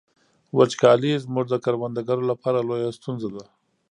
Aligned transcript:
وچکالي 0.57 1.11
زموږ 1.25 1.45
د 1.49 1.55
کروندګرو 1.63 2.23
لپاره 2.31 2.59
لویه 2.67 2.89
ستونزه 2.97 3.29
ده. 3.35 3.43